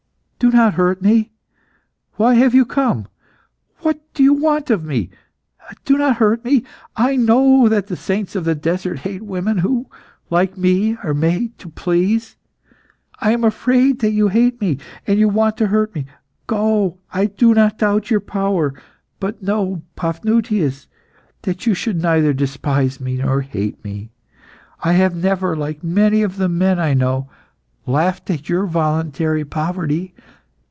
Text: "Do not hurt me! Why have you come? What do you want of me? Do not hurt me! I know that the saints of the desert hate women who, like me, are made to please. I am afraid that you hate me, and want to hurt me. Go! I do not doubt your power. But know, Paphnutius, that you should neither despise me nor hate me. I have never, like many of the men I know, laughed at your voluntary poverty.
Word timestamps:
"Do 0.39 0.49
not 0.49 0.73
hurt 0.73 1.03
me! 1.03 1.31
Why 2.15 2.33
have 2.33 2.55
you 2.55 2.65
come? 2.65 3.05
What 3.81 4.01
do 4.15 4.23
you 4.23 4.33
want 4.33 4.71
of 4.71 4.83
me? 4.83 5.11
Do 5.85 5.99
not 5.99 6.15
hurt 6.15 6.43
me! 6.43 6.63
I 6.95 7.15
know 7.15 7.69
that 7.69 7.85
the 7.85 7.95
saints 7.95 8.35
of 8.35 8.43
the 8.43 8.55
desert 8.55 8.99
hate 9.01 9.21
women 9.21 9.59
who, 9.59 9.85
like 10.31 10.57
me, 10.57 10.97
are 11.03 11.13
made 11.13 11.59
to 11.59 11.69
please. 11.69 12.37
I 13.19 13.33
am 13.33 13.43
afraid 13.43 13.99
that 13.99 14.13
you 14.13 14.29
hate 14.29 14.59
me, 14.59 14.79
and 15.05 15.23
want 15.35 15.57
to 15.57 15.67
hurt 15.67 15.93
me. 15.93 16.07
Go! 16.47 16.97
I 17.13 17.27
do 17.27 17.53
not 17.53 17.77
doubt 17.77 18.09
your 18.09 18.19
power. 18.19 18.73
But 19.19 19.43
know, 19.43 19.83
Paphnutius, 19.95 20.87
that 21.43 21.67
you 21.67 21.75
should 21.75 22.01
neither 22.01 22.33
despise 22.33 22.99
me 22.99 23.17
nor 23.17 23.41
hate 23.41 23.81
me. 23.83 24.09
I 24.83 24.93
have 24.93 25.15
never, 25.15 25.55
like 25.55 25.83
many 25.83 26.23
of 26.23 26.37
the 26.37 26.49
men 26.49 26.79
I 26.79 26.95
know, 26.95 27.29
laughed 27.87 28.29
at 28.29 28.47
your 28.47 28.67
voluntary 28.67 29.43
poverty. 29.43 30.13